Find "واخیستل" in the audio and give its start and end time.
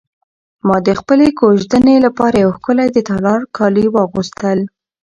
3.89-4.59